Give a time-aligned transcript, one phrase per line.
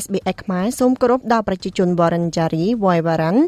[0.00, 3.38] SBS ខ្មែរសូមគោរពដល់ប្រជាជន Wurundjeri Woi-wurrung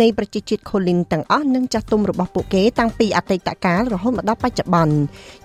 [0.00, 4.96] នៃប្រជាជាតិ Kulin ទាំងអស់និងចាស់ទុំរបស់ពួកគេតាំងពីអតីតកាលរហូតមកដល់បច្ចុប្បន្ន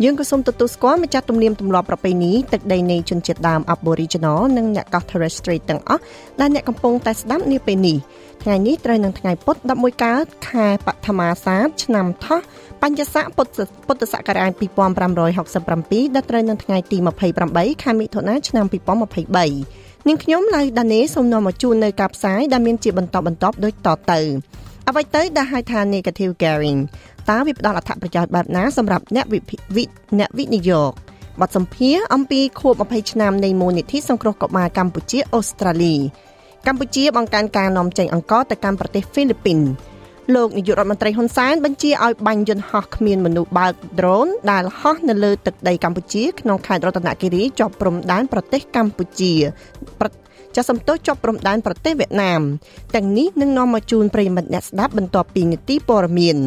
[0.03, 6.01] យើងក៏សូមទទួលស្គាល់ម្ចាស់ទំនៀមទម្លាប់ប្រពៃណីទឹកដីនៃជនជាតិដើម Aboriginal និងអ្នកកោះ Torres Strait ទាំងអស់
[6.39, 7.97] ដែលអ្នកកំពុងតែស្ដាប់នាពេលនេះ
[8.43, 12.41] ថ្ងៃនេះត្រូវនឹងថ្ងៃពុធ11កើតខែបឋមាសាទឆ្នាំថោះ
[12.81, 16.97] បញ្ញស័កពុទ្ធពុទ្ធសករាជ2567ដែលត្រូវនៅថ្ងៃទី
[17.41, 24.19] 28ខែមិថុនាឆ្នាំ2023 នាងខ្ញុំឡៅដានេសូមនាំមកជូននៅការផ្សាយដែលមានជាបន្តបន្ទាប់ដូចតទៅ
[24.87, 26.79] អ្វីទៅដែលហៅថា negative gearing
[27.29, 29.39] តើវាផ្ដល់អត្ថប្រយោជន៍បែបណាសម្រាប់អ្នកវិ
[30.19, 30.91] អ្នកវិនិយោគ
[31.41, 35.95] បទសម្ភាសអំពីខួប20ឆ្នាំនៃមូលនិធិសង្គ្រោះកុមារកម្ពុជាអូស្ត្រាលី
[36.67, 39.59] កម្ពុជាបង្កើនការនាំចេញអង្ករទៅកាន់ប្រទេសហ្វីលីពីន
[40.35, 49.33] លោកនាយករដ្ឋមន្ត្រីហ៊ុនសែនបញ្ជាឲ្យបាញ់យន្តហោះគ្មានមនុស្សបើកដ្រូនដែលហោះនៅលើទឹកដីកម្ពុជាក្នុងខេត្តរតនគិរីជាប់ព្រំដែនប្រទេសកម្ពុជា
[50.55, 52.41] ចាសសំទោសជាប់ព្រំដែនប្រទេសវៀតណាម
[52.95, 56.37] ទាំងនេះនឹងនាំមកជូនប្រិយមិត្តអ្នកស្ដាប់បន្ទាប់ពីនីតិព័រមាន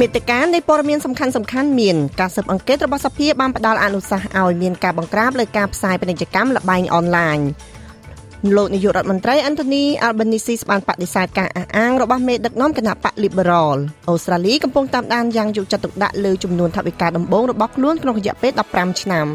[0.00, 7.38] មេតិការនៃព័ត៌មានសំខាន់សំខាន់មានការស៊ើបអង្កេតរបស់សភាបានផ្ដល់អនុសាសន៍ឲ្យមានការបង្ក្រាបលើការផ្សាយពាណិជ្ជកម្មលបែងអនឡាញ
[8.56, 13.76] លោកនាយករដ្ឋមន្ត្រី Anthony Albanese បានបដិសេធការអះអាងរបស់មេដឹកនាំគណៈបក Liberal
[14.08, 19.26] អូស្ត្រាលីកំពុងតាមដានយ៉ាងយកចិត្តទុកដាក់លើចំនួនថវិកាដំបូងរបស់ខ្លួនក្នុងរយៈពេល15ឆ្នាំ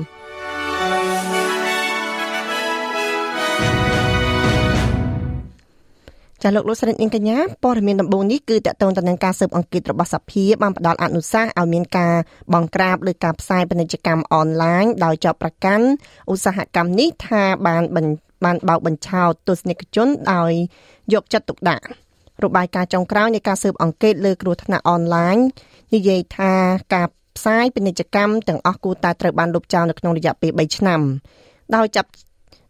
[6.43, 12.13] ចាលោកលោកស្រីនាងកញ្ញាព័ត៌មានដំបូងនេះគឺតកតងទៅនឹងការស៊ើបអង្កេតរបស់សភាបានផ្ដល់អនុសាសន៍ឲ្យមានការ
[12.53, 15.85] បង្ក្រាបលើការផ្សាយពាណិជ្ជកម្មអនឡាញដោយចោទប្រកាន់
[16.31, 20.51] ឧស្សាហកម្មនេះថាបានបញ្បានបោកបញ្ឆោតទស្សនិកជនដោយ
[21.13, 21.85] យកចិត្តទុកដាក់
[22.43, 25.37] របាយការណ៍ចុងក្រោយនៃការស៊ើបអង្កេតលើគ្រោះថ្នាក់អនឡាញ
[25.93, 26.53] និយាយថា
[26.95, 27.07] ការ
[27.37, 31.01] ផ្សាយពាណិជ្ជកម្មទាំងអស់គួរតែត្រូវបានលុបចោលនៅក្នុងរយៈពេល3ឆ្នាំ
[31.75, 32.09] ដោយចាប់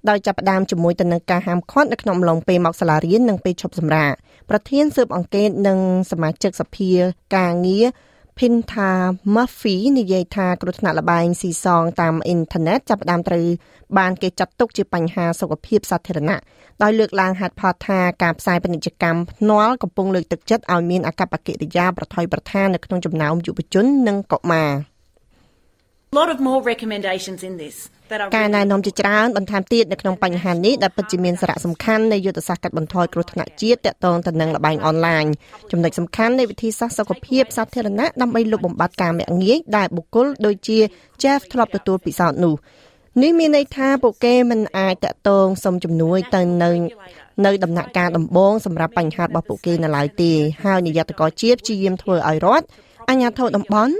[0.09, 4.12] ដោយចាប់ផ្ដើមជាមួយទៅនឹងការហាមឃាត់នៅក្នុងអំឡុងពេលមកសាលារៀននិងពេលឈប់សម្រាក
[4.50, 5.80] ប្រធានស៊ើបអង្កេតនិង
[6.12, 6.92] សមាជិកសភា
[7.36, 7.86] ការងារ
[8.40, 8.91] Pinta
[9.35, 13.46] Murphy និយាយថាគ្រោះថ្នាក់លបែងស៊ីសងតាមអ៊ីនធឺណិតចាប់ផ្ដើមត្រូវ
[13.97, 16.40] បានគេចាត់ទុកជាបញ្ហាសុខភាពសាធារណៈ
[16.84, 24.72] ដោយលើកឡើងហេតុផលថាការផ្សាយពាណិជ្ជកម្មភ្នាល់កំពុងលើកទឹកចិត្តឲ្យមានអកប្បកិរិយាប្រថុយប្រថាននៅក្នុងចំណោមយុវជននិងកុមារ
[26.19, 27.78] lot of more recommendations in this
[28.35, 35.25] ការណែនាំជាច្រើនបន្ថែមទៀតនៅក្នុងបញ្ហានេះដែលពិតជាមានសារៈសំខាន់នៃយុទ្ធសាស្ត្រកាត់បន្ថយគ្រោះថ្នាក់ជាតិទាក់ទងទៅនឹងលបែងអនឡាញ
[35.71, 40.77] ចំណុចសំខាន់នៃវិធីសាស្ត្រសុខភាពសាធារណៈដើម្បីលុបបំបាត់ការមាក់ងាយដែលបុគ្គលដូចជា
[41.23, 42.55] Jeff ធ្លាប់ទទួលពិសោធន៍នោះ
[43.23, 46.72] នេះមានន័យថាពួកគេមិនអាចតាក់ទងសុំជំនួយទៅនៅ
[47.45, 50.31] នៅដំណាក់កាលដំបូងសម្រាប់បញ្ហារបស់ពួកគេនៅឡើយទេ
[50.66, 52.66] ហើយនាយកតកជាតិព្យាយាមធ្វើឲ្យរដ្ឋ
[53.09, 53.93] អាជ្ញាធរតំបន់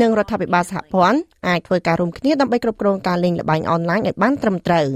[0.00, 4.88] និងរដ្ឋាភិបាលសហព័ន្ធអាចធ្វើការរួមគ្នាដើម្បីគ្រប់គ្រងការលេងល្បែងអនឡាញឲ្យបានត្រឹមត្រូវ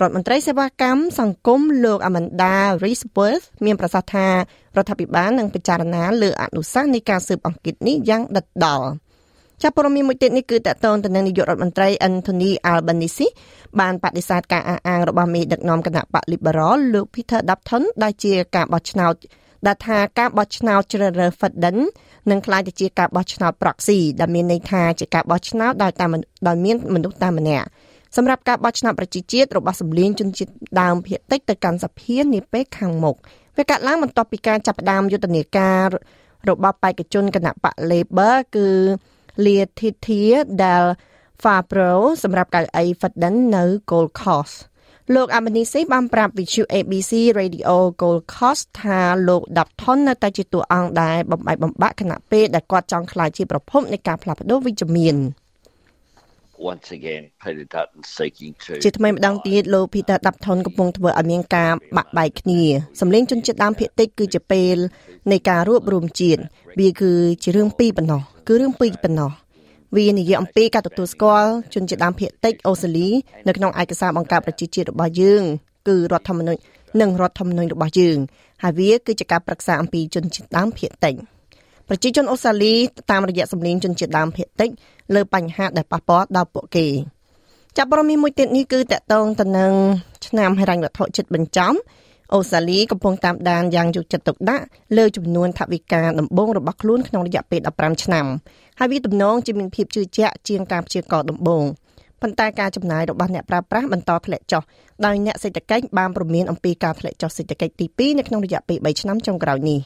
[0.00, 2.54] រដ្ឋមន្ត្រីសេវាកម្មសង្គមលោក Amanda
[2.84, 4.32] Risworth មានប្រសាសន៍ថារ
[4.82, 8.88] ដ្ឋាភិបាលនឹងពិចារណាលើអនុសាសន៍នៃការស៊ើបអង្កេតនេះយ៉ាងដិតដល់
[9.62, 13.28] ចាប់ព័ត៌មានមួយទៀតនេះគឺតកតងទៅនឹងនាយករដ្ឋមន្ត្រី Anthony Albanese
[13.80, 19.14] បានបដិសេធការអះអាងរបស់មេដឹកនាំគណៈបក Liberal លោក Peter Dutton ដែលជាការបោះឆ្នោត
[19.66, 21.78] ដែលថាការបោះឆ្នោតជ្រើសរើស Fedden
[22.30, 26.10] នឹងក្លាយទៅជាការបោះឆ្នោត proxy ដែលមានន័យថាជាការបោះឆ្នោតដោយតាម
[26.48, 27.66] ដោយមានមនុស្សតែម្នាក់
[28.16, 33.16] សម្រាប់ការបោះឆ្នោតប្រជាជាតិរបស់សម្លេងជនជាតិដើមភាគតិចទៅកាន់សភានាពេលខាងមុខ
[33.56, 35.86] វាកាត់ឡើងបន្ទាប់ពីការចាប់ផ្ដើមយុទ្ធនាការ
[36.48, 38.68] របស់បេក្ខជនគណៈបក Labor គឺ
[39.44, 40.86] Letitia Del
[41.42, 44.56] Fabro សម្រាប់កៅអី Fedden នៅ Gold Coast
[45.14, 47.70] លោកអាមេនីស៊ីបានប្រាប់វិទ្យុ ABC Radio
[48.00, 55.16] Gold Coast ថាលោកដាប់ថុននៅតែជាតួអង្គដែលបំបែកបំបាក់គណៈពេលដែលគាត់ចង់ក្លាយជាប្រភពនៃការផ្លាស់ប្ដូរវិជ្ជមាន
[56.70, 62.60] once again Peter Dutton seeking to ជាថ្មីម្ដងទៀតលោក Peter Dutton កំពុងធ្វើឲ្យមានការបាក់បែកគ្នា
[63.00, 64.76] សម្លេងជនជាតិដើមភាគតិចគឺជាពេល
[65.32, 66.40] នៃការរួបរวมជាតិ
[66.80, 67.12] វាគឺ
[67.42, 69.30] ជារឿងពីរប៉ុណ្ណោះគឺរឿងពីរប៉ុណ្ណោះ
[69.96, 73.08] វានិយាយអំពីការទទួលស្គាល់ជនជាតិដើមភាគតិចអូស្ត្រាលី
[73.48, 75.42] នៅក្នុងឯកសារបង្កើតប្រជាជាតិរបស់យើង
[75.88, 76.60] គឺរដ្ឋធម្មនុញ្ញ
[77.00, 78.18] និងរដ្ឋធម្មនុញ្ញរបស់យើង
[78.62, 81.14] ហើយវាគឺជាការប្រឹក្សាអំពីជនជាតិដើមភាគតិច
[81.88, 82.74] ប្រជាជនអូស្ត្រាលី
[83.10, 84.70] តាមរយៈសម្លេងជនជាតិដើមភាគតិច
[85.14, 86.86] លើបញ្ហាដែលប៉ះពាល់ដល់ពួកគេ
[87.76, 89.72] ចាប់ព័ត៌មានមួយទៀតនេះគឺតកតងទៅនឹង
[90.26, 91.74] ឆ្នាំហិរញ្ញវត្ថុចិត្តបញ្ចំ
[92.34, 94.64] អូស្ត្រាលីកំពុងតាមដានយ៉ាងយកចិត្តទុកដាក់
[94.96, 98.26] លើចំនួនថវិកាដំបូងរបស់ខ្លួនក្នុងរយៈពេល15ឆ្នាំ
[98.78, 101.64] ហើយវាទំនងជាមានភាពជឿជាក់ជាងការព្យាករណ៍ដំបូង
[102.22, 104.62] ប៉ុន្តែការចំណាយរបស់អ្នកប្រើប្រាស់បន្តធ្លាក់ចុះ
[105.06, 109.80] ដោយអ្នកសេដ្ឋកិច្ចបានព្រមានអំពីការធ្លាក់ចុះសេដ្ឋកិច្ចទី2នៅក្នុងរយៈពេល3ឆ្នាំចុងក្រោយនេះ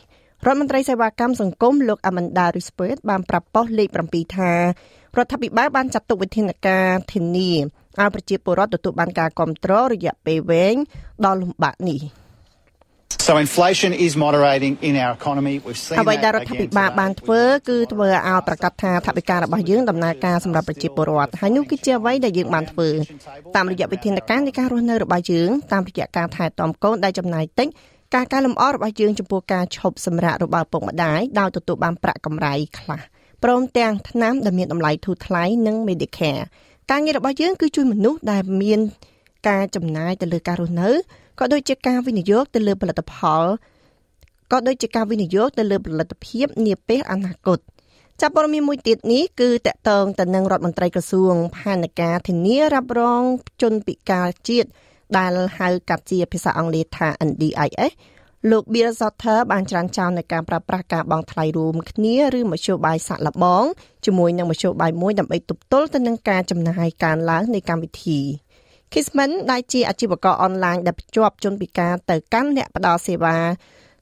[0.47, 7.51] រដ្ឋមន្ត្រីសេវាកម្មសង្គមលោក Amanda Rispert បានប្រាប់ប៉ុស្តិ៍លេខ7ថារដ្ឋាភិបាលបានចាត់ទុកវិធានការធានា
[8.01, 10.77] ឲ្យប្រជាពលរដ្ឋទទួលបានការគ្រប់គ្រងរយៈពេលវែង
[11.25, 12.01] ដ៏លំបាកនេះ
[13.27, 15.55] So inflation is moderating in our economy.
[15.67, 22.89] We've seen អ្វីដែលរដ្ឋាភិបាលបានធ្វើគឺធ្វើឲ្យប្រកាសថាថវិការបស់យើងដំណើរការសម្រាប់ប្រជាពលរដ្ឋហើយនោះគឺជាអ្វីដែលយើងបានធ្វើ
[23.57, 27.69] តាមរយៈវិធានការនៃការរស់នៅរបស់យើងតាមរយៈការថែទាំកូនដែលចំណាយតិច
[28.15, 33.01] ការកែលម្អរបស់យើងចំពោះការឈប់សម្រាករបស់ឪពុកម្ដាយដោយទទួលបានប្រាក់កម្រៃខ្លះ
[33.45, 36.45] ព្រមទាំងថ្នាំដែលមានតម្លៃធូរថ្លៃនិង Medicare
[36.91, 38.81] ការងាររបស់យើងគឺជួយមនុស្សដែលមាន
[39.49, 40.91] ការចំណាយទៅលើការរស់នៅ
[41.39, 43.45] ក៏ដូចជាការវិនិយោគទៅលើផលិតផល
[44.53, 47.59] ក៏ដូចជាការវិនិយោគទៅលើផលិតភាពនាពេលអនាគត
[48.21, 53.23] ចាប់ព័ត៌មានមួយទៀតនេះគឺតកតងទៅនឹងរដ្ឋមន្ត្រីក្រសួងផែនការធានារ៉ាប់រង
[53.63, 54.69] ជនពិការជាតិ
[55.17, 57.93] ដែលហៅកាត់ជាភាសាអង់គ្លេសថា NDIS
[58.51, 63.65] លោក Bill Sotter បានច្រានចោលនៅការប្រើប្រាស់ការបង់ថ្លៃរួមគ្នាឬមធ្យោបាយសាក់លបង
[64.07, 68.21] ជាមួយនឹងមធ្យោបាយមួយដើម្បីទប់ទល់ទៅនឹងការចំណាយកើនឡើងនៃកម្មវិធី
[68.93, 73.37] Kisman ដែលជាអាជីវករអនឡាញដែលភ្ជាប់ជនពិការទៅកាន់អ្នកផ្ដល់សេវា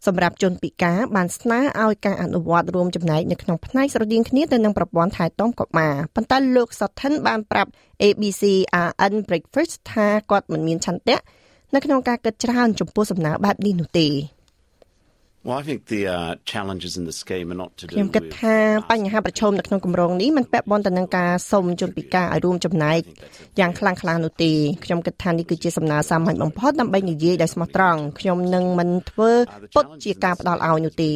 [0.06, 7.70] សម្រាប់ជនពិការបានស្នើឲ្យការអនុវត្តរួមចំណែកនៅក្នុងផ្នែកស្រដៀងគ្នាទៅនឹងប្រព័ន្ធថែទាំកុមារប៉ុន្តែលោក Sutton បានប្រាប់
[8.02, 8.42] ABC
[8.87, 11.19] RN Breakfast ថាគាត់មិនមានឆន្ទៈ
[11.75, 14.08] នៅក្នុងការគិតច្រើនចំពោះសំណើបែបនេះនោះទេ
[15.42, 18.34] Well, I think the uh, challenges in the scheme are not to do ខ្ញុំគិត with
[18.40, 18.56] ថា
[18.90, 23.00] បញ្ហាប្រឈមនៅក្នុងគម្រោងនេះมันពាក់ព័ន្ធទៅនឹងការសុំជនពិការឲ្យរួមចំណែក
[23.60, 24.52] យ៉ាងខ្លាំងក្លានោះទេ
[24.84, 29.31] ខ្ញុំគិតថានេះគឺជាសំណើសាមញ្ញបំផុតដើម្បីនិយាយដោយស្មោះត្រង់ខ្ញុំនឹងមិនធ្វើ
[29.75, 31.10] ពុតជាការផ្ដាល់ឲ្យនោះទេ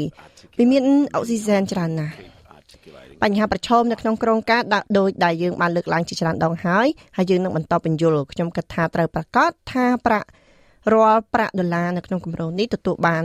[0.59, 0.85] វាមាន
[1.15, 2.15] អុកស៊ីហ្សែនច្រើនណាស់
[2.59, 3.19] articulating.
[3.23, 6.87] បញ្ហាប្រឈមនៅក្នុងក្រុងការដាក់ដោយដែលយើងបានលើកឡើងជាច្រើនដងហើយ
[7.17, 10.29] ហើយយើងនឹងបន្តបញ្យលខ្ញុំគិតថាត្រូវប្រកាសថាប្រាក់
[10.93, 13.25] រាល់ប្រាក់ដុល្លារនៅក្នុងគម្រោងនេះទទួលបាន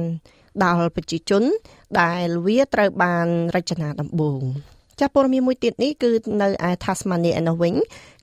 [0.64, 1.44] ដល់ប្រជាជន
[2.02, 4.42] ដែលវាត្រូវបានរចនាដំបូង
[5.00, 6.12] ចាស់ព័ត៌មានមួយទៀតនេះគឺ
[6.42, 7.74] នៅឯ Tasmania ឯនោះវិញ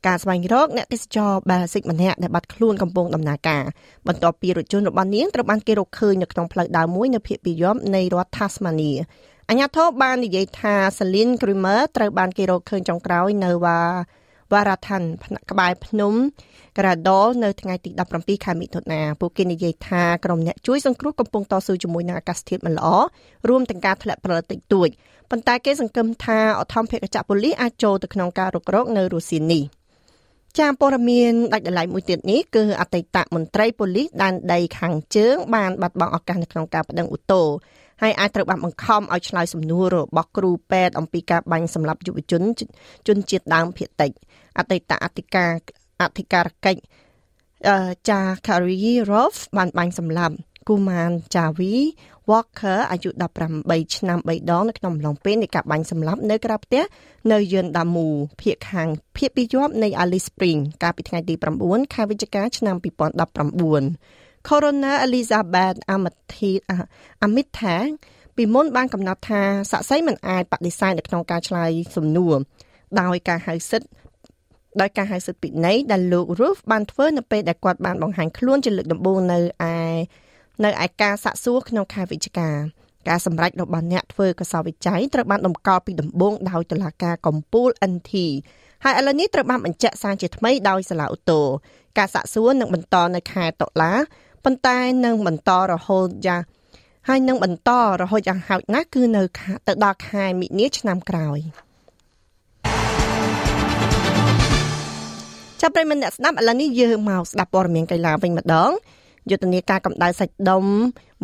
[0.06, 3.64] ការស្វែងរកអ្នកទេសចរ Baltic ម្នាក់ដែលបាត់ខ្លួនកំពុងដំណើរការ
[4.06, 8.98] បន្ទាប់ពីរថយន្តរបស់នាងត្រូវបានគេរកឃើញនៅក្នុងផ្លូវដើរមួយនៅភូមិពីយមនៃរដ្ឋ Tasmania
[9.48, 13.80] អាជ្ញាធរបាននិយាយថា Celine Creamer ត្រូវបានគេរកឃើញចុងក្រោយនៅវ៉ា
[14.52, 15.06] វ៉ារ៉ាថាន់
[15.50, 16.14] ក្បែរភ្នំ
[16.78, 22.88] ក្រាដោលនៅថ្ងៃទី17ខែមិថុនាពួកគេនិយាយថាក្រុមអ្នកជួយសង្គ្រោះកំពុងតស៊ូជាមួយនឹងអាកាសធាតុមិនល្អ
[23.48, 24.88] រួមទាំងការធ្លាក់ប្រតិចតួច
[25.30, 29.62] ប៉ុន្តែគេសង្កឹមថាអធិមភេកចក្រប៉ូលីសអាចចូលទៅក្នុងការរុករកនៅរុស្ស៊ីនេះ
[30.58, 37.46] ចាព័ត៌មានដាច់ដライមួយទៀតនេះគឺអតីតមន្ត្រីប៉ូលីសដែនដីខាងជើងបានបាត់បង់ឱកាសនៅក្នុងការប្តឹងឧទ្ធរ
[38.02, 42.42] ហើយអាចត្រូវបានបង្ខំឲ្យឆ្លើយសំណួររបស់គ្រូពេទ្យអំពីការបាញ់សម្លាប់យុវជន
[43.08, 44.10] ជនជាតិដើមភាគតិច
[44.58, 45.52] អតីតអធិការ
[46.02, 46.80] អធិការកិច្ច
[47.68, 47.76] អឺ
[48.08, 50.36] ចា Karirov បានបាញ់សម្លាប់
[50.68, 51.74] គូម៉ានចាវី
[52.30, 53.10] Walker អាយុ
[53.52, 56.82] 18ឆ្នាំ3ដងនៅក្នុងអំឡុងពេលនៃការបាញ់សម្លាប់នៅក្រៅផ្ទះ
[57.32, 58.06] នៅយឺនដាមូ
[58.40, 61.34] ភូមិខាងភូមិពីយប់នៃ Alice Spring កាលពីថ្ងៃទី
[61.64, 66.52] 9ខែវិច្ឆិកាឆ្នាំ2019 Coroner Elizabeth Amity
[67.24, 67.76] Amita
[68.36, 72.36] ពីមុនបានកំណត់ថាសាក់សីមិនអាចបដិសេធនៅក្នុងការឆ្លើយសំណួរ
[73.00, 73.88] ដោយការហៅសិទ្ធិ
[74.80, 79.42] ដោយការហៅសិទ្ធិពិន័យដែលលោក Roof បានធ្វើនៅពេលដែលគាត់បានបង្ហាញខ្លួនជាលើកដំបូងនៅឯ
[80.64, 82.50] នៅឯការសាកសួរក្នុងខែវិច្ឆិកា
[83.08, 88.12] ការសម្រេចរបស់អ្នកធ្វើកសោវិច័យត្រូវបានតម្កល់ពីដំបូងដោយតុលាការកំពូល NT
[88.84, 91.44] ហើយឥឡូវនេះត្រូវបានបញ្ជាក់សារជាថ្មីដោយសាលាឧទ្ធរ
[91.98, 93.92] ការសាកសួរនឹងបន្តនៅខែតុលា
[94.48, 96.42] ប៉ុន្តែនឹងបន្តរហូតយ៉ាង
[97.08, 99.22] ហើយនឹងបន្តរហូតយ៉ាងហោចណាស់គឺនៅ
[99.66, 101.38] ទៅដល់ខែមិនិនាឆ្នាំក្រោយ
[105.60, 108.70] ចាប់ប្រិយមិត្តអ្នកស្ដាប់ឥឡូវនេះយើងមកស្ដាប់ព័ត៌មានកីឡាវិញម្ដង
[109.30, 110.64] យុទ្ធនាការកម្ដៅសាច់ដុំ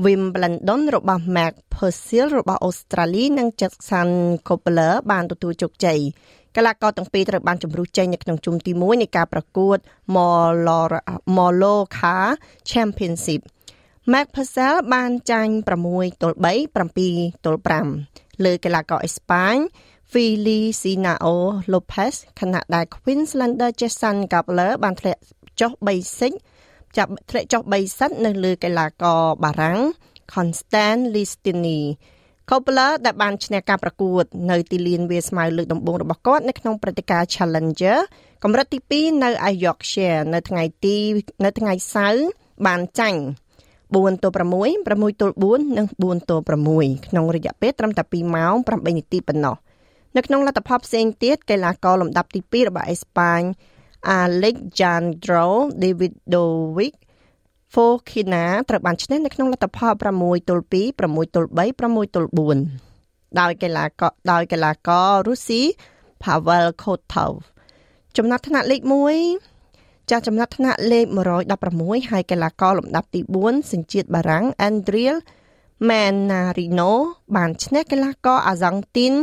[0.05, 4.09] Wimbledon របស់ Max Purcell របស់អូស្ត្រាលីនិង Jackson
[4.49, 6.01] Kopler បានទទួលជោគជ័យ
[6.57, 9.79] កីឡាករទាំងពីរត្រូវបានជម្រុះចេញនៅក្នុងជុំទី1នៃការប្រកួត
[11.37, 12.17] Mallorca
[12.71, 13.41] Championship
[14.13, 15.53] Max Purcell បានចាញ់
[15.89, 16.47] 6ទល់3
[17.03, 17.61] 7ទល់
[18.01, 19.57] 5លើកីឡាករអេស្ប៉ាញ
[20.13, 21.37] Feliciano
[21.73, 25.21] Lopez ខណៈដែល Queenslander Jason Gabler បានធ្លាក់
[25.61, 26.33] ចុះ3សិច
[26.97, 29.79] ចាប់ធ្លាក់ចុះ3សិតនៅលើកីឡាករបារាំង
[30.33, 31.81] Constant Listini
[32.51, 37.99] Coppola ដែលបានឈ្នះការប្រកួត នៅទីលានវាស្មៅលើកដំបូងរបស់គាត់នៅក្នុងព្រឹត្តិការណ៍ Challenger
[38.45, 39.29] កម្រិតទី2នៅ
[39.65, 40.97] Yorkshire នៅថ្ងៃទី
[41.45, 42.27] នៅថ្ងៃសៅរ៍
[42.67, 43.21] បានចាញ់
[43.93, 46.45] 4ទល់6 6ទល់4និង4ទល់
[46.75, 49.57] 6ក្នុងរយៈពេលត្រឹមតែ2ម៉ោង8នាទីប៉ុណ្ណោះ
[50.17, 53.41] នៅក្នុងលទ្ធផលផ្សេងទៀតកីឡាករលំដាប់ទី2របស់អេស្ប៉ាញ
[54.21, 55.47] Alejandro
[55.83, 56.95] Davidovic
[57.73, 60.75] Fokina ត្រូវបានឈ្នះនៅក្នុងលទ្ធផល6ទល់2
[61.05, 61.61] 6ទល់3
[61.97, 62.31] 6ទល់
[62.79, 65.63] 4ដោយកីឡាករដោយកីឡាកររុស្ស៊ី
[66.23, 67.35] Pavel Kotov
[68.17, 68.81] ចំណាត់ថ្នាក់លេខ
[69.47, 71.07] 1ចាស់ចំណាត់ថ្នាក់លេខ
[71.59, 75.17] 116ហើយកីឡាករលំដាប់ទី4សញ្ជាតិបារាំង Andriel
[75.89, 76.93] Manarino
[77.37, 79.15] បានឈ្នះកីឡាករអាសង់ទីន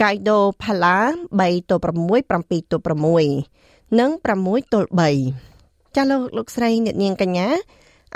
[0.00, 0.98] Guido Pala
[1.40, 2.84] 3ទល់6 7ទល់
[3.42, 4.10] 6និង
[4.42, 4.88] 6ទល់
[5.40, 7.48] 3ចាលោកលោកស្រីអ្នកនាងកញ្ញា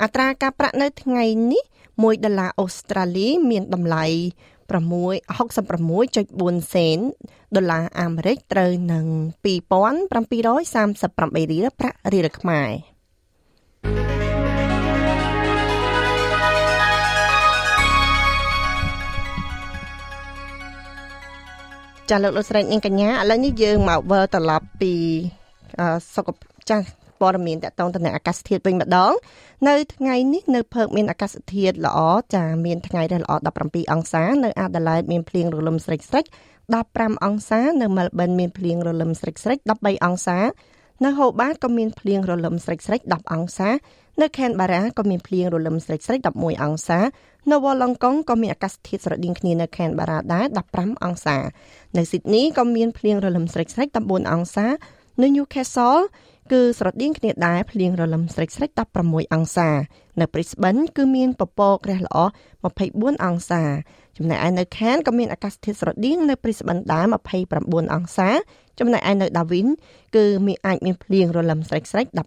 [0.03, 4.05] អត្រាការប្រាក់នៅថ្ងៃនេះ1ដុល្លារអូស្ត្រាលីមានតម្លៃ
[4.71, 6.99] 66.4សេន
[7.55, 9.05] ដុល្លារអាមេរិកត្រូវនឹង
[9.45, 12.69] 2738រៀលប្រាក់រៀលខ្មែរ
[22.09, 24.93] ចាលោកលោកស្រីនាងកញ្ញាឥឡូវនេះយើងមកវិលត្រឡប់ពី
[26.15, 26.29] សុខ
[26.69, 26.87] ចាស់
[27.21, 29.13] ព័ត៌មានតកតងតំណែងអាកាសធាតុវិញម្ដង
[29.67, 31.99] នៅថ្ងៃនេះនៅភើកមានអាកាសធាតុល្អ
[32.35, 36.25] ចាមានថ្ងៃរះល្អ17អង្សានៅអាដាលេដមានភ្លៀងរលឹមស្រិចស្រិច
[36.73, 40.39] 15អង្សានៅមែលប៊នមានភ្លៀងរលឹមស្រិចស្រិច13អង្សា
[41.05, 43.69] នៅហូបាតក៏មានភ្លៀងរលឹមស្រិចស្រិច10អង្សា
[44.21, 46.99] នៅខេនបារ៉ាក៏មានភ្លៀងរលឹមស្រិចស្រិច11អង្សា
[47.51, 51.37] នៅវ៉ាឡុងកុងក៏មានអាកាសធាតុស្រដៀងគ្នានៅខេនបារ៉ាដែរ15អង្សា
[51.97, 54.67] នៅស៊ីដនីក៏មានភ្លៀងរលឹមស្រិចស្រិច14អង្សា
[55.21, 56.01] នៅ Newcastle
[56.51, 58.69] គឺស្រដៀងគ្នាដែរភ្លៀងរលឹមស្រិចស្រិច
[59.01, 59.69] 16អង្សា
[60.19, 62.17] នៅ Brisbane គឺមានពពករះល្អ
[62.71, 63.63] 24អង្សា
[64.17, 67.05] ចំណែកឯនៅ Cairns ក៏មានអាកាសធាតុស្រដៀងនៅ Brisbane ដែរ
[67.49, 68.29] 29អង្សា
[68.79, 69.67] ចំណែកឯនៅ Darwin
[70.15, 72.19] គឺមានអាចមានភ្លៀងរលឹមស្រិចស្រិច13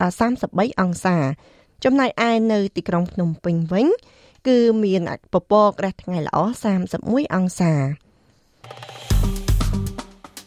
[0.00, 1.16] 33អង្សា
[1.84, 3.86] ចំណែកឯនៅទីក្រុងភ្នំពេញវិញ
[4.48, 6.38] គឺមានពពករះថ្ងៃល្អ
[6.84, 7.72] 31អង្សា